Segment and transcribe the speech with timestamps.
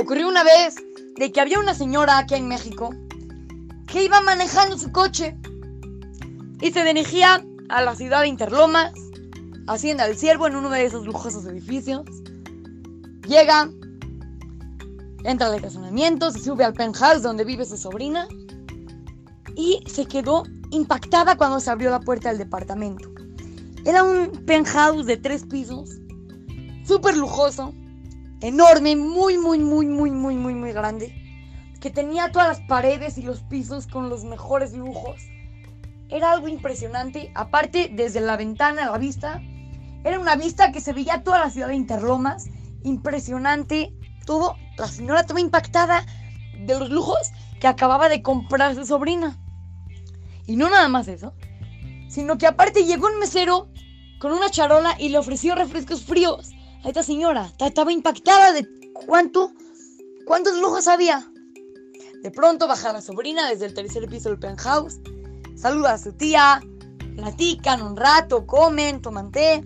[0.00, 0.76] ocurrió una vez
[1.16, 2.90] de que había una señora aquí en México
[3.86, 5.36] que iba manejando su coche
[6.60, 8.92] y se dirigía a la ciudad de Interlomas,
[9.66, 12.04] Hacienda del Ciervo, en uno de esos lujosos edificios.
[13.26, 13.68] Llega,
[15.24, 18.26] entra al estacionamiento, se sube al penthouse donde vive su sobrina
[19.56, 23.10] y se quedó impactada cuando se abrió la puerta del departamento.
[23.84, 25.90] Era un penthouse de tres pisos,
[26.86, 27.74] súper lujoso,
[28.40, 31.14] enorme, muy, muy, muy, muy, muy, muy, muy grande,
[31.80, 35.20] que tenía todas las paredes y los pisos con los mejores lujos.
[36.08, 39.42] Era algo impresionante, aparte desde la ventana a la vista,
[40.04, 42.46] era una vista que se veía toda la ciudad de Interlomas,
[42.84, 43.92] impresionante,
[44.24, 46.06] todo, la señora estaba impactada
[46.58, 49.36] de los lujos que acababa de comprar su sobrina.
[50.46, 51.34] Y no nada más eso,
[52.08, 53.68] sino que aparte llegó un mesero
[54.18, 56.52] con una charola y le ofreció refrescos fríos
[56.84, 57.52] esta señora.
[57.58, 58.66] Estaba impactada de
[59.06, 59.52] cuánto,
[60.26, 61.30] cuántos lujos había.
[62.22, 64.98] De pronto baja la sobrina desde el tercer piso del penthouse,
[65.56, 66.60] saluda a su tía,
[67.16, 69.64] platican un rato, comen, toman té.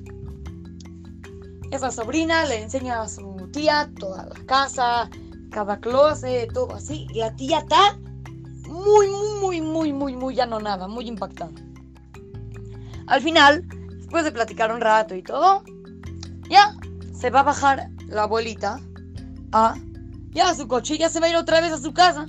[1.70, 5.08] Esa sobrina le enseña a su tía toda la casa,
[5.50, 7.06] cada closet, todo así.
[7.14, 7.98] Y la tía está
[8.68, 9.08] muy,
[9.40, 11.52] muy, muy, muy, muy anonada, muy impactada.
[13.06, 15.62] Al final, después de platicar un rato y todo,
[16.50, 16.77] ya
[17.22, 18.80] se va a bajar la abuelita
[19.52, 19.76] a
[20.32, 22.26] ya a su coche, ya se va a ir otra vez a su casa.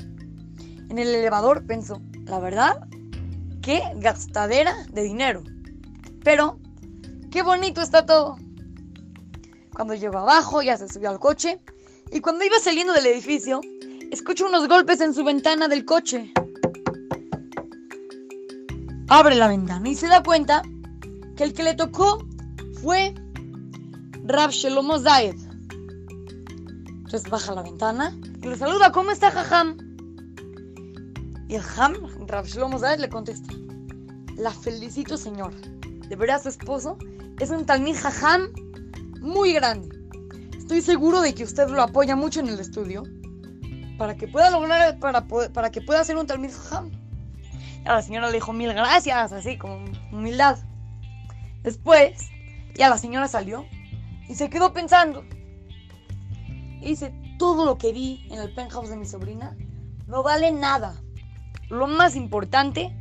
[0.87, 2.87] En el elevador pensó, la verdad,
[3.63, 5.41] qué gastadera de dinero.
[6.23, 6.59] Pero,
[7.31, 8.37] qué bonito está todo.
[9.73, 11.59] Cuando llegó abajo, ya se subió al coche.
[12.11, 13.61] Y cuando iba saliendo del edificio,
[14.11, 16.31] escucha unos golpes en su ventana del coche.
[19.07, 20.61] Abre la ventana y se da cuenta
[21.35, 22.23] que el que le tocó
[22.79, 23.15] fue
[24.25, 25.35] Rab Shelomo Zayed.
[26.87, 29.77] Entonces baja la ventana y le saluda, ¿cómo está Jajam?
[31.49, 31.93] Y el Ham,
[32.27, 33.53] Rab Shlomo Zayed, le contesta,
[34.37, 35.53] la felicito señor.
[36.07, 36.97] De verdad su esposo
[37.39, 38.47] es un Talmid Jajam
[39.19, 39.89] muy grande.
[40.57, 43.03] Estoy seguro de que usted lo apoya mucho en el estudio
[43.97, 46.91] para que pueda lograr, para, para que pueda ser un Talmid Jajam.
[47.85, 49.83] A la señora le dijo mil gracias, así con
[50.13, 50.57] humildad.
[51.61, 52.29] Después,
[52.75, 53.65] ya la señora salió
[54.27, 55.23] y se quedó pensando.
[56.81, 59.55] Y dice, todo lo que vi en el penthouse de mi sobrina
[60.07, 61.01] no vale nada.
[61.69, 62.95] Lo más importante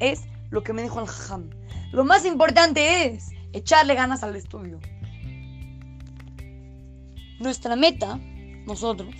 [0.00, 1.50] es lo que me dijo el jajam.
[1.92, 4.78] Lo más importante es echarle ganas al estudio.
[7.40, 8.18] Nuestra meta,
[8.66, 9.14] nosotros,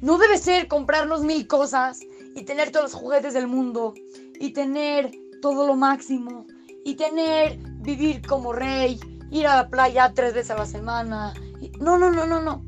[0.00, 2.00] no debe ser comprarnos mil cosas
[2.34, 3.94] y tener todos los juguetes del mundo
[4.38, 5.10] y tener
[5.40, 6.46] todo lo máximo
[6.84, 9.00] y tener vivir como rey,
[9.30, 11.34] ir a la playa tres veces a la semana.
[11.80, 12.64] No, no, no, no, no.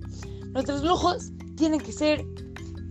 [0.52, 2.24] Nuestros lujos tienen que ser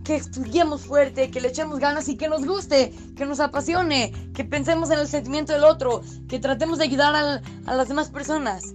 [0.04, 4.44] que estudiemos fuerte, que le echemos ganas y que nos guste, que nos apasione, que
[4.44, 8.74] pensemos en el sentimiento del otro, que tratemos de ayudar a, a las demás personas.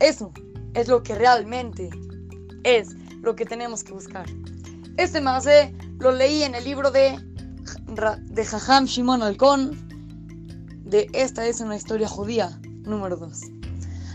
[0.00, 0.32] Eso
[0.72, 1.90] es lo que realmente
[2.64, 4.26] es lo que tenemos que buscar.
[4.96, 5.46] Este más
[5.98, 7.18] lo leí en el libro de,
[8.22, 9.78] de Jajam Shimon Alcón,
[10.84, 13.40] de Esta es una historia judía, número 2.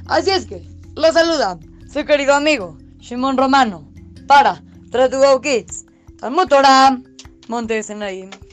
[0.10, 1.60] Así es que, lo saluda
[1.94, 3.88] su querido amigo Shimon Romano
[4.26, 4.60] para
[4.90, 5.86] Tratugo Kids,
[6.20, 7.00] Talmud Torah,
[7.48, 8.49] Monte de.